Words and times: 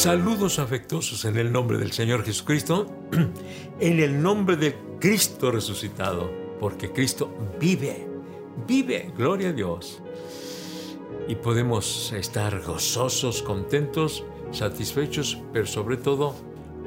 Saludos 0.00 0.58
afectuosos 0.58 1.26
en 1.26 1.36
el 1.36 1.52
nombre 1.52 1.76
del 1.76 1.92
Señor 1.92 2.24
Jesucristo, 2.24 2.86
en 3.80 4.00
el 4.00 4.22
nombre 4.22 4.56
de 4.56 4.74
Cristo 4.98 5.50
resucitado, 5.50 6.30
porque 6.58 6.90
Cristo 6.90 7.30
vive, 7.60 8.08
vive, 8.66 9.12
gloria 9.14 9.50
a 9.50 9.52
Dios. 9.52 10.00
Y 11.28 11.34
podemos 11.34 12.12
estar 12.12 12.62
gozosos, 12.62 13.42
contentos, 13.42 14.24
satisfechos, 14.52 15.36
pero 15.52 15.66
sobre 15.66 15.98
todo 15.98 16.34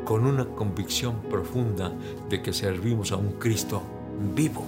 con 0.05 0.25
una 0.25 0.45
convicción 0.45 1.21
profunda 1.29 1.93
de 2.29 2.41
que 2.41 2.51
servimos 2.51 3.11
a 3.11 3.17
un 3.17 3.33
Cristo 3.33 3.83
vivo. 4.33 4.65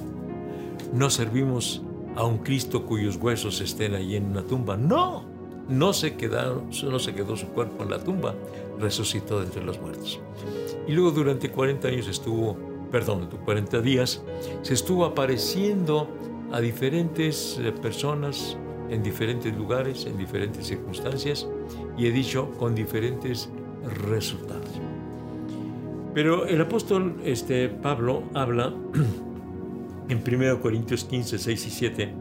No 0.93 1.09
servimos 1.09 1.81
a 2.15 2.23
un 2.23 2.37
Cristo 2.37 2.85
cuyos 2.85 3.15
huesos 3.15 3.59
estén 3.59 3.95
ahí 3.95 4.15
en 4.15 4.25
una 4.25 4.43
tumba, 4.43 4.77
no 4.77 5.24
no 5.69 5.93
se, 5.93 6.15
quedó 6.15 6.61
su 7.35 7.47
cuerpo 7.47 7.83
en 7.83 7.89
la 7.89 7.99
tumba, 7.99 8.35
resucitó 8.79 9.39
de 9.39 9.45
entre 9.45 9.63
los 9.63 9.79
muertos. 9.79 10.19
Y 10.87 10.91
luego 10.91 11.11
durante 11.11 11.49
40 11.49 11.87
años 11.87 12.07
estuvo, 12.07 12.57
perdón, 12.91 13.29
40 13.45 13.81
días, 13.81 14.21
se 14.61 14.73
estuvo 14.73 15.05
apareciendo 15.05 16.07
a 16.51 16.59
diferentes 16.61 17.59
eh, 17.59 17.71
personas 17.71 18.57
en 18.89 19.01
diferentes 19.01 19.55
lugares, 19.55 20.05
en 20.05 20.17
diferentes 20.17 20.67
circunstancias, 20.67 21.47
y 21.97 22.05
he 22.05 22.11
dicho 22.11 22.51
con 22.59 22.75
diferentes 22.75 23.49
resultados. 24.07 24.69
Pero 26.13 26.45
el 26.45 26.61
apóstol 26.61 27.15
este, 27.25 27.67
Pablo 27.67 28.23
habla 28.33 28.73
en 30.09 30.23
1 30.25 30.61
Corintios 30.61 31.03
15, 31.03 31.39
6 31.39 31.67
y 31.67 31.69
7 31.69 32.13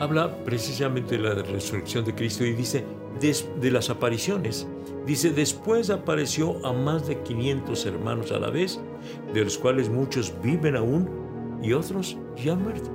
habla 0.00 0.44
precisamente 0.44 1.16
de 1.16 1.22
la 1.22 1.34
resurrección 1.42 2.04
de 2.04 2.14
Cristo 2.14 2.44
y 2.44 2.52
dice 2.52 2.84
de, 3.20 3.70
las 3.70 3.90
apariciones. 3.90 4.66
Dice, 5.06 5.30
después 5.30 5.90
apareció 5.90 6.64
a 6.66 6.72
más 6.72 7.06
de 7.06 7.22
500 7.22 7.86
hermanos 7.86 8.32
a 8.32 8.38
la 8.38 8.50
vez, 8.50 8.80
de 9.32 9.44
los 9.44 9.56
cuales 9.58 9.88
muchos 9.88 10.34
viven 10.42 10.76
aún 10.76 11.08
y 11.62 11.72
otros 11.72 12.16
ya 12.36 12.52
han 12.52 12.62
muerto. 12.62 12.90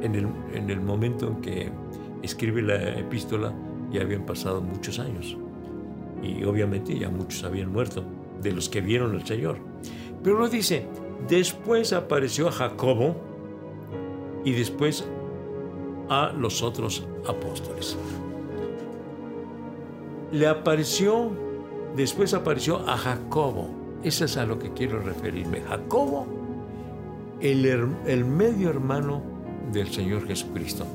En 0.00 0.14
el, 0.14 0.28
en 0.54 0.70
el 0.70 0.80
momento 0.80 1.26
en 1.26 1.40
que 1.40 1.72
escribe 2.22 2.62
la 2.62 2.98
epístola 2.98 3.52
ya 3.90 4.02
habían 4.02 4.24
pasado 4.24 4.60
muchos 4.60 4.98
años 4.98 5.36
y 6.22 6.44
obviamente 6.44 6.98
ya 6.98 7.08
muchos 7.08 7.44
habían 7.44 7.72
muerto 7.72 8.04
de 8.42 8.52
los 8.52 8.68
que 8.68 8.80
vieron 8.80 9.14
al 9.14 9.26
Señor. 9.26 9.58
Pero 10.22 10.38
lo 10.38 10.48
dice, 10.48 10.86
después 11.28 11.92
apareció 11.92 12.48
a 12.48 12.52
Jacobo 12.52 13.16
y 14.44 14.52
después 14.52 15.06
a 16.08 16.32
los 16.32 16.62
otros 16.62 17.06
apóstoles. 17.26 17.96
Le 20.32 20.46
apareció, 20.46 21.30
después 21.96 22.34
apareció 22.34 22.88
a 22.88 22.96
Jacobo. 22.96 23.70
Eso 24.02 24.24
es 24.24 24.36
a 24.36 24.46
lo 24.46 24.58
que 24.58 24.72
quiero 24.72 25.00
referirme. 25.00 25.60
Jacobo, 25.62 26.26
el, 27.40 27.66
el 28.06 28.24
medio 28.24 28.70
hermano 28.70 29.22
del 29.72 29.88
Señor 29.90 30.26
Jesucristo. 30.26 30.86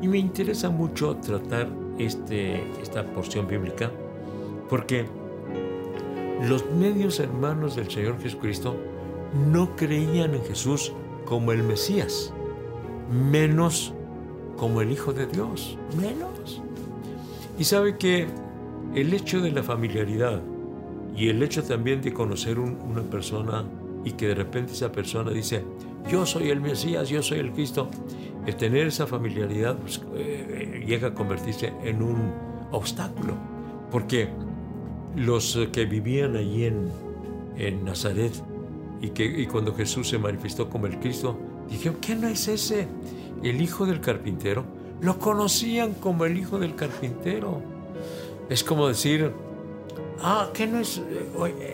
Y 0.00 0.08
me 0.08 0.18
interesa 0.18 0.70
mucho 0.70 1.16
tratar 1.16 1.68
este, 1.98 2.62
esta 2.80 3.04
porción 3.04 3.46
bíblica 3.46 3.90
porque 4.68 5.06
los 6.48 6.64
medios 6.72 7.20
hermanos 7.20 7.76
del 7.76 7.90
Señor 7.90 8.18
Jesucristo 8.20 8.74
no 9.50 9.76
creían 9.76 10.34
en 10.34 10.42
Jesús 10.44 10.92
como 11.24 11.52
el 11.52 11.62
Mesías, 11.62 12.32
menos 13.10 13.94
como 14.56 14.80
el 14.80 14.90
Hijo 14.90 15.12
de 15.12 15.26
Dios, 15.26 15.76
menos. 15.96 16.62
Y 17.58 17.64
sabe 17.64 17.96
que 17.96 18.26
el 18.94 19.12
hecho 19.12 19.40
de 19.40 19.50
la 19.50 19.62
familiaridad 19.62 20.40
y 21.16 21.28
el 21.28 21.42
hecho 21.42 21.62
también 21.62 22.00
de 22.00 22.12
conocer 22.12 22.58
una 22.58 23.02
persona 23.02 23.64
y 24.04 24.12
que 24.12 24.28
de 24.28 24.34
repente 24.34 24.72
esa 24.72 24.90
persona 24.90 25.30
dice, 25.30 25.62
yo 26.10 26.26
soy 26.26 26.50
el 26.50 26.60
Mesías, 26.60 27.08
yo 27.08 27.22
soy 27.22 27.38
el 27.38 27.52
Cristo, 27.52 27.88
el 28.46 28.56
tener 28.56 28.88
esa 28.88 29.06
familiaridad 29.06 29.76
pues, 29.78 30.02
eh, 30.14 30.82
llega 30.86 31.08
a 31.08 31.14
convertirse 31.14 31.72
en 31.84 32.02
un 32.02 32.32
obstáculo, 32.72 33.34
porque 33.90 34.28
los 35.16 35.58
que 35.72 35.84
vivían 35.84 36.36
allí 36.36 36.64
en, 36.64 36.88
en 37.56 37.84
Nazaret 37.84 38.32
y 39.00 39.10
que 39.10 39.24
y 39.24 39.46
cuando 39.46 39.74
Jesús 39.74 40.08
se 40.08 40.18
manifestó 40.18 40.68
como 40.68 40.86
el 40.86 40.98
Cristo, 40.98 41.38
dijeron, 41.68 41.98
¿qué 42.00 42.14
no 42.16 42.28
es 42.28 42.48
ese? 42.48 42.88
El 43.50 43.60
hijo 43.60 43.86
del 43.86 44.00
carpintero, 44.00 44.64
lo 45.00 45.18
conocían 45.18 45.94
como 45.94 46.24
el 46.24 46.38
hijo 46.38 46.58
del 46.58 46.74
carpintero. 46.74 47.60
Es 48.48 48.62
como 48.62 48.88
decir, 48.88 49.32
ah, 50.22 50.50
¿qué 50.54 50.66
no 50.66 50.78
es? 50.78 51.02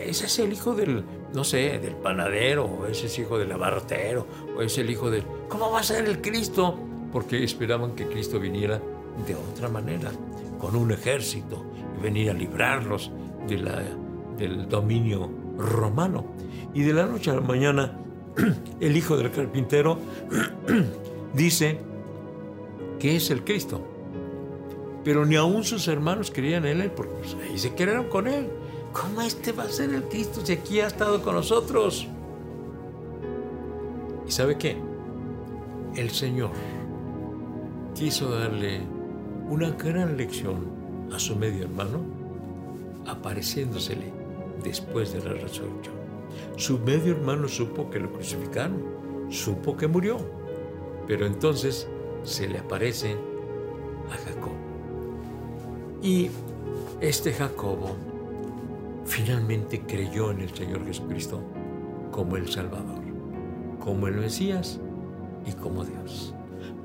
Ese 0.05 0.25
es 0.25 0.39
el 0.39 0.53
hijo 0.53 0.73
del, 0.73 1.03
no 1.33 1.43
sé, 1.43 1.79
del 1.79 1.95
panadero, 1.95 2.65
o 2.65 2.85
ese 2.87 3.05
es 3.05 3.19
hijo 3.19 3.37
del 3.37 3.51
abartero, 3.51 4.25
o 4.57 4.61
es 4.61 4.77
el 4.77 4.89
hijo 4.89 5.11
del... 5.11 5.23
¿Cómo 5.47 5.71
va 5.71 5.79
a 5.79 5.83
ser 5.83 6.05
el 6.05 6.21
Cristo? 6.21 6.77
Porque 7.11 7.43
esperaban 7.43 7.95
que 7.95 8.07
Cristo 8.07 8.39
viniera 8.39 8.81
de 9.27 9.35
otra 9.35 9.69
manera, 9.69 10.11
con 10.59 10.75
un 10.75 10.91
ejército, 10.91 11.63
y 11.97 12.01
venir 12.01 12.29
a 12.31 12.33
librarlos 12.33 13.11
de 13.47 13.57
la, 13.57 13.83
del 14.37 14.67
dominio 14.67 15.29
romano. 15.57 16.25
Y 16.73 16.81
de 16.81 16.93
la 16.93 17.05
noche 17.05 17.31
a 17.31 17.35
la 17.35 17.41
mañana, 17.41 17.97
el 18.79 18.97
hijo 18.97 19.17
del 19.17 19.31
carpintero 19.31 19.99
dice 21.33 21.79
que 22.99 23.15
es 23.15 23.29
el 23.29 23.43
Cristo. 23.43 23.81
Pero 25.03 25.25
ni 25.25 25.35
aún 25.35 25.63
sus 25.63 25.87
hermanos 25.87 26.31
creían 26.33 26.65
en 26.65 26.81
él, 26.81 26.91
porque 26.91 27.13
pues, 27.13 27.35
ahí 27.35 27.57
se 27.57 27.73
quedaron 27.73 28.09
con 28.09 28.27
él. 28.27 28.49
¿Cómo 28.93 29.21
este 29.21 29.51
va 29.51 29.63
a 29.63 29.69
ser 29.69 29.93
el 29.93 30.03
Cristo 30.03 30.41
si 30.43 30.53
aquí 30.53 30.79
ha 30.81 30.87
estado 30.87 31.21
con 31.21 31.35
nosotros? 31.35 32.07
¿Y 34.27 34.31
sabe 34.31 34.57
qué? 34.57 34.77
El 35.95 36.09
Señor 36.11 36.51
quiso 37.95 38.29
darle 38.29 38.81
una 39.49 39.71
gran 39.71 40.17
lección 40.17 40.67
a 41.13 41.19
su 41.19 41.35
medio 41.35 41.63
hermano, 41.63 42.01
apareciéndosele 43.07 44.11
después 44.63 45.13
de 45.13 45.19
la 45.19 45.33
resurrección. 45.33 45.99
Su 46.57 46.77
medio 46.79 47.13
hermano 47.13 47.47
supo 47.47 47.89
que 47.89 47.99
lo 47.99 48.11
crucificaron, 48.11 48.83
supo 49.29 49.75
que 49.75 49.87
murió 49.87 50.38
pero 51.09 51.25
entonces 51.25 51.87
se 52.23 52.47
le 52.47 52.59
aparece 52.59 53.13
a 54.11 54.29
Jacob. 54.29 54.53
Y 56.03 56.29
este 57.01 57.33
Jacobo 57.33 57.95
finalmente 59.05 59.81
creyó 59.81 60.29
en 60.29 60.41
el 60.41 60.53
Señor 60.53 60.85
Jesucristo 60.85 61.41
como 62.11 62.37
el 62.37 62.47
Salvador, 62.47 63.01
como 63.79 64.07
el 64.07 64.17
Mesías 64.17 64.79
y 65.47 65.53
como 65.53 65.83
Dios. 65.83 66.35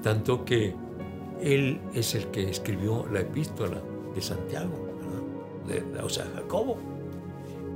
Tanto 0.02 0.46
que 0.46 0.74
él 1.42 1.78
es 1.92 2.14
el 2.14 2.28
que 2.28 2.48
escribió 2.48 3.06
la 3.12 3.20
epístola 3.20 3.82
de 4.14 4.22
Santiago, 4.22 4.72
o 6.02 6.08
sea, 6.08 6.24
Jacobo. 6.34 6.78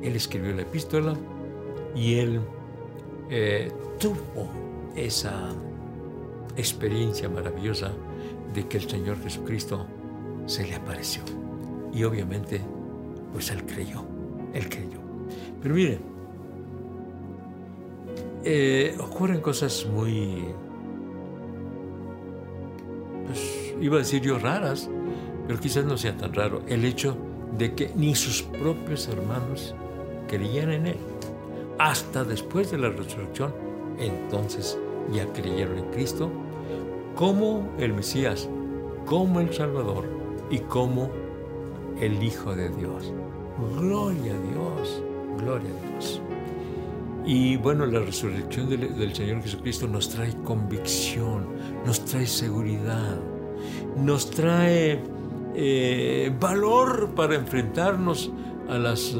Él 0.00 0.16
escribió 0.16 0.54
la 0.54 0.62
epístola 0.62 1.14
y 1.94 2.14
él 2.14 2.40
eh, 3.28 3.70
tuvo 3.98 4.48
esa 4.96 5.50
experiencia 6.58 7.28
maravillosa 7.28 7.92
de 8.52 8.66
que 8.66 8.78
el 8.78 8.88
Señor 8.88 9.22
Jesucristo 9.22 9.86
se 10.46 10.66
le 10.66 10.74
apareció. 10.74 11.22
Y 11.92 12.04
obviamente, 12.04 12.60
pues 13.32 13.50
él 13.50 13.64
creyó, 13.64 14.04
él 14.52 14.68
creyó. 14.68 14.98
Pero 15.62 15.74
miren, 15.74 16.00
eh, 18.44 18.96
ocurren 19.00 19.40
cosas 19.40 19.86
muy, 19.86 20.44
pues 23.26 23.74
iba 23.80 23.96
a 23.96 23.98
decir 23.98 24.22
yo 24.22 24.38
raras, 24.38 24.88
pero 25.46 25.60
quizás 25.60 25.84
no 25.84 25.96
sea 25.96 26.16
tan 26.16 26.32
raro 26.34 26.62
el 26.66 26.84
hecho 26.84 27.16
de 27.56 27.74
que 27.74 27.90
ni 27.94 28.14
sus 28.14 28.42
propios 28.42 29.08
hermanos 29.08 29.74
creían 30.28 30.72
en 30.72 30.86
él. 30.88 30.98
Hasta 31.78 32.24
después 32.24 32.70
de 32.70 32.78
la 32.78 32.90
resurrección, 32.90 33.54
entonces 33.98 34.78
ya 35.12 35.26
creyeron 35.32 35.78
en 35.78 35.90
Cristo 35.90 36.30
como 37.18 37.68
el 37.80 37.94
Mesías, 37.94 38.48
como 39.04 39.40
el 39.40 39.52
Salvador 39.52 40.04
y 40.52 40.60
como 40.60 41.10
el 42.00 42.22
Hijo 42.22 42.54
de 42.54 42.68
Dios. 42.68 43.12
Gloria 43.76 44.34
a 44.34 44.52
Dios, 44.52 45.02
gloria 45.36 45.68
a 45.68 45.90
Dios. 45.90 46.20
Y 47.26 47.56
bueno, 47.56 47.86
la 47.86 47.98
resurrección 47.98 48.70
del, 48.70 49.16
Señor 49.16 49.42
Jesucristo 49.42 49.88
nos 49.88 50.10
trae 50.10 50.32
convicción, 50.44 51.48
nos 51.84 52.04
trae 52.04 52.24
seguridad, 52.24 53.18
nos 53.96 54.30
trae 54.30 55.00
eh, 55.56 56.32
valor 56.38 57.16
para 57.16 57.34
enfrentarnos 57.34 58.30
a 58.68 58.78
las 58.78 59.16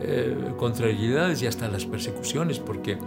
eh, 0.00 0.36
contrariedades 0.56 1.42
y 1.42 1.46
hasta 1.46 1.68
las 1.68 1.86
persecuciones, 1.86 2.58
porque 2.58 2.98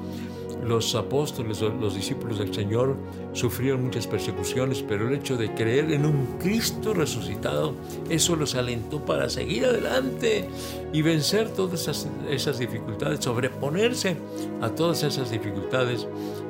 los 0.63 0.93
apóstoles, 0.95 1.61
los 1.61 1.95
discípulos 1.95 2.39
del 2.39 2.53
Señor 2.53 2.95
sufrieron 3.33 3.83
muchas 3.85 4.07
persecuciones, 4.07 4.83
pero 4.87 5.07
el 5.07 5.15
hecho 5.15 5.37
de 5.37 5.53
creer 5.53 5.91
en 5.91 6.05
un 6.05 6.37
Cristo 6.39 6.93
resucitado, 6.93 7.73
eso 8.09 8.35
los 8.35 8.55
alentó 8.55 9.03
para 9.03 9.29
seguir 9.29 9.65
adelante 9.65 10.47
y 10.91 11.01
vencer 11.01 11.49
todas 11.49 11.87
esas, 12.29 12.59
dificultades, 12.59 13.23
sobreponerse 13.23 14.17
a 14.61 14.69
todas 14.69 15.03
esas 15.03 15.31
dificultades 15.31 16.07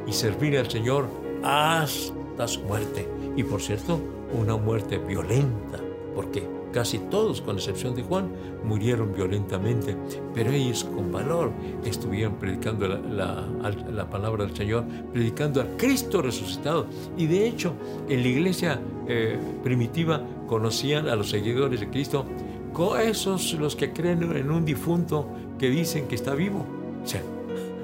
y 0.07 0.13
servir 0.13 0.57
al 0.57 0.69
Señor 0.69 1.07
hasta 1.43 2.47
su 2.47 2.61
muerte. 2.61 3.07
Y 3.35 3.43
por 3.43 3.61
cierto, 3.61 3.99
una 4.33 4.57
muerte 4.57 4.97
violenta, 4.97 5.79
porque 6.15 6.58
Casi 6.71 6.99
todos, 6.99 7.41
con 7.41 7.55
excepción 7.55 7.95
de 7.95 8.03
Juan, 8.03 8.29
murieron 8.63 9.13
violentamente, 9.13 9.97
pero 10.35 10.51
ellos 10.51 10.83
con 10.83 11.11
valor 11.11 11.51
estuvieron 11.83 12.35
predicando 12.35 12.87
la, 12.87 14.07
palabra 14.09 14.45
del 14.45 14.55
Señor, 14.55 14.85
predicando 15.11 15.61
a 15.61 15.65
Cristo 15.77 16.21
resucitado. 16.21 16.85
Y 17.17 17.25
de 17.25 17.47
hecho, 17.47 17.73
en 18.07 18.21
la 18.21 18.27
iglesia 18.27 18.79
eh, 19.07 19.39
primitiva 19.63 20.21
conocían 20.47 21.07
a 21.07 21.15
los 21.15 21.29
seguidores 21.29 21.79
de 21.79 21.89
Cristo, 21.89 22.25
con 22.73 22.99
esos 23.01 23.53
los 23.53 23.75
que 23.75 23.91
creen 23.91 24.23
en 24.35 24.51
un 24.51 24.63
difunto 24.63 25.27
que 25.57 25.69
dicen 25.69 26.07
que 26.07 26.15
está 26.15 26.35
vivo. 26.35 26.65
O 27.03 27.07
sea, 27.07 27.23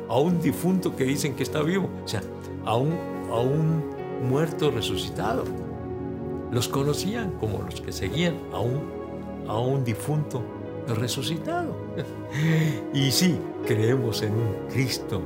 a 0.07 0.19
un 0.19 0.41
difunto 0.41 0.95
que 0.95 1.05
dicen 1.05 1.35
que 1.35 1.43
está 1.43 1.61
vivo. 1.63 1.89
O 2.03 2.07
sea, 2.07 2.21
a 2.65 2.77
un, 2.77 2.93
a 3.31 3.39
un 3.39 3.83
muerto 4.29 4.71
resucitado. 4.71 5.64
Los 6.51 6.67
conocían 6.67 7.31
como 7.39 7.61
los 7.63 7.81
que 7.81 7.91
seguían 7.91 8.39
a 8.51 8.59
un, 8.59 8.81
a 9.47 9.59
un 9.59 9.83
difunto 9.83 10.43
resucitado. 10.87 11.75
Y 12.93 13.11
sí, 13.11 13.37
creemos 13.65 14.21
en 14.21 14.33
un 14.33 14.67
Cristo 14.69 15.21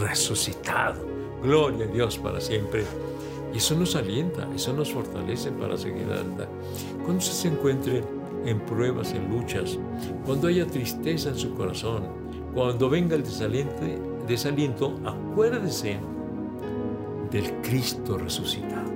resucitado. 0.00 1.04
Gloria 1.42 1.84
a 1.86 1.88
Dios 1.88 2.18
para 2.18 2.40
siempre. 2.40 2.84
Y 3.52 3.58
eso 3.58 3.76
nos 3.76 3.94
alienta, 3.94 4.48
eso 4.54 4.72
nos 4.72 4.92
fortalece 4.92 5.50
para 5.52 5.76
seguir 5.76 6.04
adelante. 6.06 6.46
Cuando 7.04 7.20
se 7.20 7.48
encuentren 7.48 8.04
en 8.44 8.58
pruebas, 8.60 9.12
en 9.12 9.30
luchas, 9.30 9.78
cuando 10.24 10.48
haya 10.48 10.66
tristeza 10.66 11.28
en 11.28 11.38
su 11.38 11.54
corazón, 11.54 12.04
cuando 12.54 12.88
venga 12.90 13.14
el 13.14 13.22
desaliento, 13.22 13.82
desaliento 14.26 14.94
acuérdese 15.04 15.98
del 17.30 17.52
Cristo 17.62 18.18
resucitado 18.18 18.91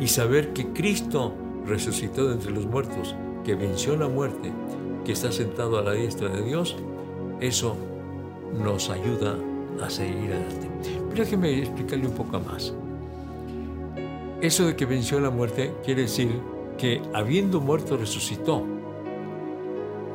y 0.00 0.08
saber 0.08 0.52
que 0.52 0.68
Cristo 0.68 1.32
resucitó 1.66 2.28
de 2.28 2.34
entre 2.34 2.50
los 2.50 2.66
muertos, 2.66 3.14
que 3.44 3.54
venció 3.54 3.96
la 3.96 4.08
muerte, 4.08 4.52
que 5.04 5.12
está 5.12 5.30
sentado 5.32 5.78
a 5.78 5.82
la 5.82 5.92
diestra 5.92 6.28
de 6.28 6.42
Dios, 6.42 6.76
eso 7.40 7.76
nos 8.62 8.90
ayuda 8.90 9.36
a 9.82 9.90
seguir 9.90 10.32
adelante. 10.32 10.68
Pero 11.10 11.24
déjeme 11.24 11.58
explicarle 11.58 12.06
un 12.06 12.14
poco 12.14 12.40
más. 12.40 12.72
Eso 14.40 14.66
de 14.66 14.76
que 14.76 14.86
venció 14.86 15.20
la 15.20 15.30
muerte 15.30 15.74
quiere 15.84 16.02
decir 16.02 16.28
que 16.76 17.00
habiendo 17.12 17.60
muerto 17.60 17.96
resucitó. 17.96 18.64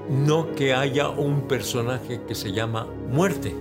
No 0.10 0.54
que 0.56 0.74
haya 0.74 1.10
un 1.10 1.42
personaje 1.42 2.22
que 2.28 2.36
se 2.36 2.52
llama 2.52 2.88
muerte, 3.12 3.56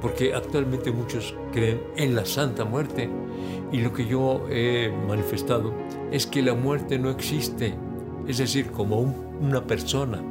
porque 0.00 0.34
actualmente 0.34 0.90
muchos 0.92 1.34
creen 1.52 1.80
en 1.96 2.14
la 2.14 2.24
santa 2.24 2.64
muerte 2.64 3.08
y 3.72 3.78
lo 3.78 3.92
que 3.92 4.06
yo 4.06 4.46
he 4.50 4.92
manifestado 5.06 5.72
es 6.10 6.26
que 6.26 6.42
la 6.42 6.54
muerte 6.54 6.98
no 6.98 7.10
existe, 7.10 7.74
es 8.26 8.38
decir, 8.38 8.70
como 8.70 9.00
una 9.40 9.64
persona, 9.66 10.22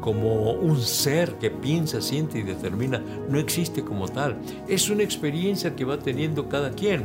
como 0.00 0.52
un 0.52 0.80
ser 0.80 1.34
que 1.34 1.50
piensa, 1.50 2.00
siente 2.00 2.38
y 2.38 2.42
determina, 2.42 3.02
no 3.28 3.38
existe 3.38 3.82
como 3.82 4.08
tal. 4.08 4.38
Es 4.68 4.90
una 4.90 5.02
experiencia 5.02 5.74
que 5.74 5.84
va 5.84 5.98
teniendo 5.98 6.48
cada 6.48 6.70
quien. 6.70 7.04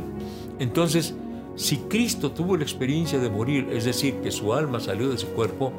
Entonces, 0.58 1.14
si 1.56 1.76
Cristo 1.78 2.32
tuvo 2.32 2.56
la 2.56 2.62
experiencia 2.62 3.18
de 3.18 3.30
morir, 3.30 3.68
es 3.72 3.84
decir, 3.84 4.14
que 4.16 4.30
su 4.30 4.52
alma 4.52 4.80
salió 4.80 5.08
de 5.08 5.18
su 5.18 5.28
cuerpo, 5.28 5.72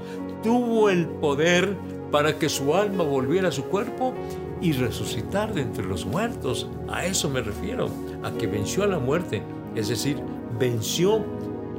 tuvo 0.43 0.89
el 0.89 1.05
poder 1.05 1.75
para 2.11 2.37
que 2.37 2.49
su 2.49 2.73
alma 2.75 3.03
volviera 3.03 3.49
a 3.49 3.51
su 3.51 3.65
cuerpo 3.65 4.13
y 4.61 4.71
resucitar 4.73 5.53
de 5.53 5.61
entre 5.61 5.85
los 5.85 6.05
muertos. 6.05 6.69
A 6.87 7.05
eso 7.05 7.29
me 7.29 7.41
refiero, 7.41 7.89
a 8.23 8.31
que 8.31 8.47
venció 8.47 8.83
a 8.83 8.87
la 8.87 8.99
muerte, 8.99 9.43
es 9.75 9.89
decir, 9.89 10.19
venció 10.59 11.23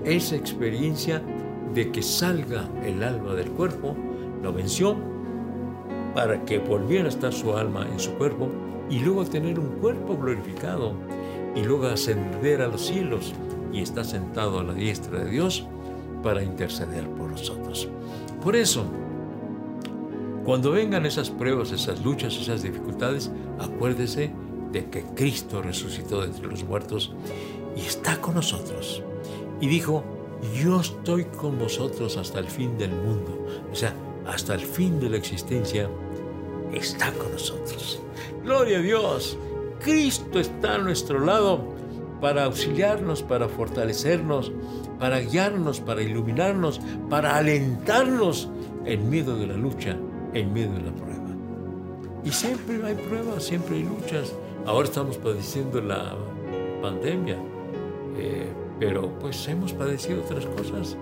esa 0.04 0.36
experiencia 0.36 1.22
de 1.74 1.90
que 1.90 2.02
salga 2.02 2.68
el 2.84 3.02
alma 3.02 3.34
del 3.34 3.50
cuerpo, 3.50 3.96
lo 4.42 4.52
venció 4.52 4.96
para 6.14 6.44
que 6.44 6.58
volviera 6.58 7.06
a 7.06 7.08
estar 7.08 7.32
su 7.32 7.56
alma 7.56 7.86
en 7.90 7.98
su 7.98 8.12
cuerpo 8.12 8.48
y 8.88 9.00
luego 9.00 9.24
tener 9.24 9.58
un 9.58 9.78
cuerpo 9.80 10.16
glorificado 10.16 10.94
y 11.54 11.62
luego 11.62 11.86
ascender 11.86 12.62
a 12.62 12.68
los 12.68 12.86
cielos 12.86 13.34
y 13.72 13.82
está 13.82 14.04
sentado 14.04 14.60
a 14.60 14.64
la 14.64 14.74
diestra 14.74 15.24
de 15.24 15.30
Dios 15.30 15.66
para 16.22 16.42
interceder 16.42 17.08
por 17.10 17.30
nosotros. 17.30 17.88
Por 18.42 18.56
eso, 18.56 18.84
cuando 20.46 20.70
vengan 20.70 21.06
esas 21.06 21.28
pruebas, 21.28 21.72
esas 21.72 22.04
luchas, 22.04 22.36
esas 22.36 22.62
dificultades, 22.62 23.32
acuérdese 23.58 24.30
de 24.70 24.88
que 24.88 25.02
Cristo 25.02 25.60
resucitó 25.60 26.20
de 26.20 26.28
entre 26.28 26.46
los 26.46 26.62
muertos 26.62 27.12
y 27.76 27.80
está 27.80 28.20
con 28.20 28.36
nosotros. 28.36 29.02
Y 29.60 29.66
dijo, 29.66 30.04
yo 30.54 30.80
estoy 30.80 31.24
con 31.24 31.58
vosotros 31.58 32.16
hasta 32.16 32.38
el 32.38 32.46
fin 32.46 32.78
del 32.78 32.92
mundo. 32.92 33.44
O 33.72 33.74
sea, 33.74 33.92
hasta 34.24 34.54
el 34.54 34.60
fin 34.60 35.00
de 35.00 35.10
la 35.10 35.16
existencia, 35.16 35.90
está 36.72 37.10
con 37.12 37.32
nosotros. 37.32 38.00
Gloria 38.44 38.78
a 38.78 38.82
Dios. 38.82 39.36
Cristo 39.80 40.38
está 40.38 40.76
a 40.76 40.78
nuestro 40.78 41.24
lado 41.24 41.74
para 42.20 42.44
auxiliarnos, 42.44 43.24
para 43.24 43.48
fortalecernos, 43.48 44.52
para 45.00 45.18
guiarnos, 45.18 45.80
para 45.80 46.02
iluminarnos, 46.02 46.80
para 47.10 47.36
alentarnos 47.36 48.48
en 48.84 49.10
medio 49.10 49.34
de 49.34 49.48
la 49.48 49.56
lucha, 49.56 49.98
en 50.38 50.52
medio 50.52 50.72
de 50.72 50.82
la 50.82 50.92
prueba. 50.92 51.26
Y 52.24 52.30
siempre 52.30 52.84
hay 52.84 52.94
pruebas, 52.94 53.44
siempre 53.44 53.76
hay 53.76 53.84
luchas. 53.84 54.34
Ahora 54.66 54.88
estamos 54.88 55.16
padeciendo 55.16 55.80
la 55.80 56.16
pandemia, 56.82 57.36
eh, 58.16 58.52
pero 58.80 59.08
pues 59.20 59.46
hemos 59.48 59.72
padecido 59.72 60.22
otras 60.22 60.44
cosas. 60.46 60.96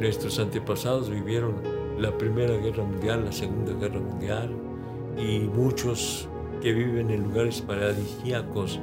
Nuestros 0.00 0.38
antepasados 0.38 1.10
vivieron 1.10 1.54
la 1.98 2.16
Primera 2.16 2.56
Guerra 2.56 2.82
Mundial, 2.82 3.24
la 3.26 3.32
Segunda 3.32 3.72
Guerra 3.74 4.00
Mundial, 4.00 4.50
y 5.18 5.40
muchos 5.40 6.28
que 6.60 6.72
viven 6.72 7.10
en 7.10 7.24
lugares 7.24 7.60
paradisíacos 7.60 8.80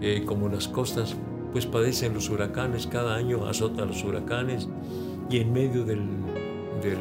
eh, 0.00 0.24
como 0.26 0.48
las 0.48 0.68
costas, 0.68 1.16
pues 1.52 1.66
padecen 1.66 2.14
los 2.14 2.28
huracanes, 2.28 2.86
cada 2.86 3.14
año 3.14 3.46
azotan 3.46 3.88
los 3.88 4.04
huracanes, 4.04 4.68
y 5.30 5.38
en 5.38 5.52
medio 5.52 5.84
del, 5.84 6.06
del 6.82 6.98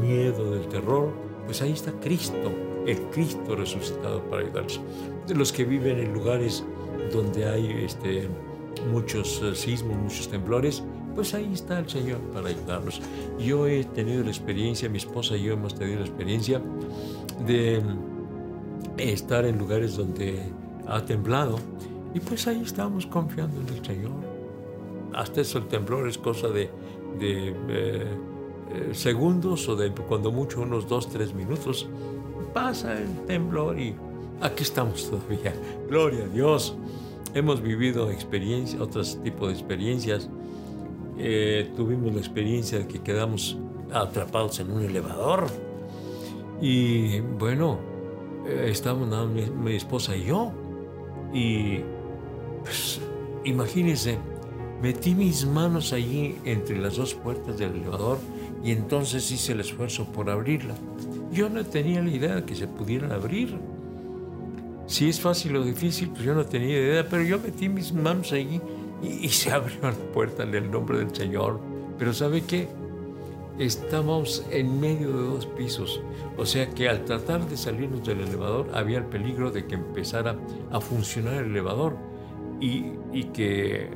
miedo, 0.00 0.50
del 0.50 0.66
terror, 0.68 1.29
pues 1.50 1.62
ahí 1.62 1.72
está 1.72 1.90
Cristo, 1.98 2.52
el 2.86 2.96
Cristo 3.10 3.56
resucitado 3.56 4.22
para 4.30 4.42
ayudarlos. 4.42 4.80
De 5.26 5.34
los 5.34 5.52
que 5.52 5.64
viven 5.64 5.98
en 5.98 6.14
lugares 6.14 6.62
donde 7.12 7.44
hay 7.44 7.72
este, 7.84 8.28
muchos 8.92 9.42
eh, 9.42 9.56
sismos, 9.56 9.96
muchos 9.96 10.28
temblores, 10.28 10.84
pues 11.12 11.34
ahí 11.34 11.50
está 11.52 11.80
el 11.80 11.90
Señor 11.90 12.20
para 12.32 12.50
ayudarnos. 12.50 13.02
Yo 13.40 13.66
he 13.66 13.82
tenido 13.82 14.22
la 14.22 14.30
experiencia, 14.30 14.88
mi 14.88 14.98
esposa 14.98 15.36
y 15.36 15.42
yo 15.42 15.54
hemos 15.54 15.74
tenido 15.74 15.98
la 15.98 16.06
experiencia 16.06 16.62
de 17.44 17.82
estar 18.96 19.44
en 19.44 19.58
lugares 19.58 19.96
donde 19.96 20.40
ha 20.86 21.04
temblado 21.04 21.58
y 22.14 22.20
pues 22.20 22.46
ahí 22.46 22.62
estamos 22.64 23.06
confiando 23.06 23.60
en 23.60 23.76
el 23.76 23.84
Señor. 23.84 24.12
Hasta 25.14 25.40
eso 25.40 25.58
el 25.58 25.66
temblor 25.66 26.08
es 26.08 26.16
cosa 26.16 26.46
de, 26.46 26.70
de 27.18 27.56
eh, 27.70 28.06
eh, 28.72 28.94
segundos 28.94 29.68
o 29.68 29.76
de 29.76 29.90
cuando 29.90 30.30
mucho 30.30 30.62
unos 30.62 30.88
dos, 30.88 31.08
tres 31.08 31.34
minutos. 31.34 31.88
Pasa 32.54 32.98
el 32.98 33.26
temblor 33.26 33.78
y 33.78 33.94
aquí 34.40 34.62
estamos 34.62 35.10
todavía. 35.10 35.54
Gloria 35.88 36.24
a 36.24 36.28
Dios 36.28 36.76
hemos 37.34 37.60
vivido 37.60 38.10
experiencias, 38.10 38.80
otros 38.80 39.22
tipos 39.22 39.48
de 39.48 39.54
experiencias. 39.54 40.28
Eh, 41.18 41.70
tuvimos 41.76 42.12
la 42.12 42.20
experiencia 42.20 42.78
de 42.78 42.86
que 42.86 43.00
quedamos 43.00 43.58
atrapados 43.92 44.58
en 44.60 44.70
un 44.70 44.82
elevador. 44.82 45.46
Y 46.60 47.20
bueno, 47.20 47.78
eh, 48.46 48.68
estábamos 48.70 49.28
mi, 49.28 49.42
mi, 49.50 49.76
esposa 49.76 50.16
y 50.16 50.24
yo. 50.24 50.52
Y 51.32 51.80
pues, 52.62 53.00
imagínense, 53.44 54.18
metí 54.82 55.14
mis 55.14 55.46
manos 55.46 55.92
allí 55.92 56.36
entre 56.44 56.78
las 56.78 56.96
dos 56.96 57.14
puertas 57.14 57.58
del 57.58 57.76
elevador 57.76 58.18
y 58.62 58.72
entonces 58.72 59.30
hice 59.30 59.52
el 59.52 59.60
esfuerzo 59.60 60.06
por 60.06 60.30
abrirla. 60.30 60.74
Yo 61.32 61.48
no 61.48 61.64
tenía 61.64 62.02
la 62.02 62.10
idea 62.10 62.34
de 62.36 62.44
que 62.44 62.54
se 62.54 62.66
pudieran 62.66 63.12
abrir. 63.12 63.56
Si 64.86 65.08
es 65.08 65.20
fácil 65.20 65.56
o 65.56 65.62
difícil, 65.62 66.10
pues 66.10 66.22
yo 66.22 66.34
no 66.34 66.44
tenía 66.44 66.78
idea, 66.78 67.08
pero 67.08 67.22
yo 67.22 67.38
metí 67.38 67.68
mis 67.68 67.92
manos 67.92 68.32
ahí 68.32 68.60
y, 69.02 69.28
se 69.28 69.50
abrió 69.52 69.80
la 69.82 69.92
puerta 69.92 70.42
en 70.42 70.54
el 70.54 70.70
nombre 70.70 70.98
del 70.98 71.14
Señor. 71.14 71.60
Pero 71.98 72.12
¿sabe 72.12 72.42
qué? 72.42 72.68
estábamos 73.58 74.44
en 74.50 74.80
medio 74.80 75.08
de 75.08 75.22
dos 75.22 75.46
pisos. 75.46 76.00
O 76.38 76.46
sea 76.46 76.70
que 76.70 76.88
al 76.88 77.04
tratar 77.04 77.46
de 77.46 77.56
salirnos 77.56 78.04
del 78.06 78.20
elevador 78.20 78.68
había 78.72 78.98
el 78.98 79.04
peligro 79.04 79.50
de 79.50 79.66
que 79.66 79.74
empezara 79.74 80.36
a 80.70 80.80
funcionar 80.80 81.34
el 81.34 81.50
elevador 81.50 81.96
y, 82.60 83.24
que, 83.34 83.90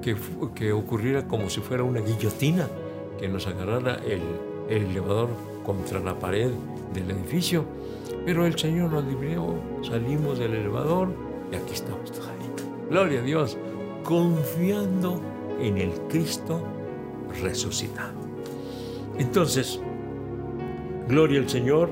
que, 0.00 0.16
que, 0.54 0.72
ocurriera 0.72 1.26
como 1.26 1.50
si 1.50 1.60
fuera 1.60 1.84
una 1.84 2.00
guillotina, 2.00 2.68
que 3.18 3.28
nos 3.28 3.46
agarrara 3.46 3.96
el, 4.04 4.22
el 4.68 4.84
elevador 4.90 5.28
contra 5.64 6.00
la 6.00 6.18
pared 6.18 6.50
del 6.92 7.10
edificio. 7.10 7.64
Pero 8.24 8.46
el 8.46 8.58
Señor 8.58 8.92
nos 8.92 9.04
libró, 9.04 9.54
salimos 9.82 10.38
del 10.38 10.54
elevador 10.54 11.08
y 11.50 11.56
aquí 11.56 11.74
estamos 11.74 12.10
todavía. 12.12 12.32
Gloria 12.88 13.20
a 13.20 13.22
Dios, 13.22 13.56
confiando 14.04 15.20
en 15.60 15.78
el 15.78 15.92
Cristo 16.08 16.62
resucitado. 17.40 18.12
Entonces, 19.18 19.80
gloria 21.08 21.40
al 21.40 21.48
Señor, 21.48 21.90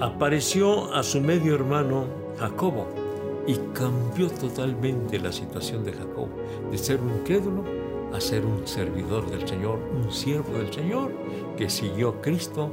apareció 0.00 0.92
a 0.94 1.02
su 1.02 1.20
medio 1.20 1.54
hermano 1.54 2.06
Jacobo 2.38 2.86
y 3.46 3.54
cambió 3.74 4.28
totalmente 4.30 5.18
la 5.18 5.32
situación 5.32 5.84
de 5.84 5.92
Jacobo, 5.92 6.28
de 6.70 6.78
ser 6.78 7.00
un 7.00 7.24
crédulo 7.24 7.64
a 8.12 8.20
ser 8.20 8.44
un 8.44 8.66
servidor 8.66 9.30
del 9.30 9.46
Señor, 9.48 9.78
un 9.94 10.10
siervo 10.10 10.58
del 10.58 10.72
Señor 10.72 11.12
que 11.56 11.70
siguió 11.70 12.10
a 12.10 12.20
Cristo 12.20 12.72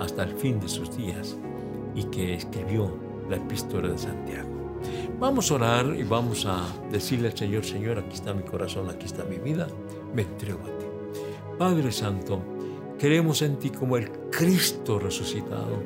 hasta 0.00 0.22
el 0.22 0.32
fin 0.32 0.60
de 0.60 0.68
sus 0.68 0.96
días 0.96 1.36
y 1.94 2.04
que 2.04 2.34
escribió 2.34 2.90
la 3.28 3.36
epístola 3.36 3.88
de 3.88 3.98
Santiago. 3.98 4.58
Vamos 5.18 5.50
a 5.50 5.54
orar 5.54 5.96
y 5.98 6.04
vamos 6.04 6.46
a 6.46 6.64
decirle 6.90 7.28
al 7.28 7.36
Señor, 7.36 7.64
Señor, 7.64 7.98
aquí 7.98 8.14
está 8.14 8.32
mi 8.32 8.44
corazón, 8.44 8.88
aquí 8.88 9.06
está 9.06 9.24
mi 9.24 9.38
vida, 9.38 9.66
me 10.14 10.22
entrego 10.22 10.60
a 10.60 10.78
ti. 10.78 10.86
Padre 11.58 11.90
Santo, 11.90 12.40
creemos 12.98 13.42
en 13.42 13.58
ti 13.58 13.70
como 13.70 13.96
el 13.96 14.10
Cristo 14.30 14.98
resucitado. 14.98 15.82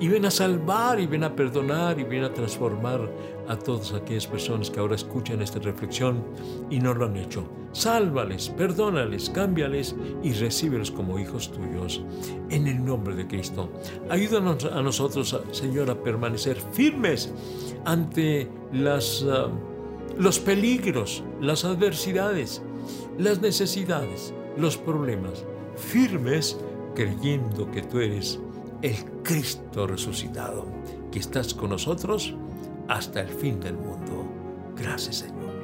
Y 0.00 0.08
ven 0.08 0.24
a 0.24 0.30
salvar 0.30 0.98
y 0.98 1.06
ven 1.06 1.24
a 1.24 1.36
perdonar 1.36 2.00
y 2.00 2.04
ven 2.04 2.24
a 2.24 2.32
transformar 2.32 3.08
a 3.48 3.56
todas 3.56 3.92
aquellas 3.92 4.26
personas 4.26 4.70
que 4.70 4.80
ahora 4.80 4.94
escuchan 4.94 5.42
esta 5.42 5.58
reflexión 5.58 6.24
y 6.70 6.80
no 6.80 6.94
lo 6.94 7.04
han 7.04 7.16
hecho. 7.16 7.44
Sálvales, 7.72 8.48
perdónales, 8.48 9.30
cámbiales 9.30 9.94
y 10.22 10.32
recíbelos 10.32 10.90
como 10.90 11.18
hijos 11.18 11.52
tuyos. 11.52 12.02
En 12.48 12.66
el 12.66 12.84
nombre 12.84 13.14
de 13.14 13.26
Cristo. 13.26 13.70
Ayúdanos 14.08 14.64
a 14.64 14.82
nosotros, 14.82 15.38
Señor, 15.52 15.90
a 15.90 16.02
permanecer 16.02 16.56
firmes 16.72 17.32
ante 17.84 18.48
las, 18.72 19.24
ah, 19.30 19.48
los 20.18 20.40
peligros, 20.40 21.22
las 21.40 21.64
adversidades, 21.64 22.62
las 23.18 23.40
necesidades 23.40 24.34
los 24.56 24.76
problemas, 24.76 25.44
firmes 25.76 26.58
creyendo 26.94 27.70
que 27.70 27.82
tú 27.82 28.00
eres 28.00 28.40
el 28.82 28.96
Cristo 29.22 29.86
resucitado, 29.86 30.66
que 31.12 31.18
estás 31.18 31.54
con 31.54 31.70
nosotros 31.70 32.34
hasta 32.88 33.20
el 33.20 33.28
fin 33.28 33.60
del 33.60 33.74
mundo. 33.74 34.24
Gracias 34.76 35.16
Señor. 35.16 35.59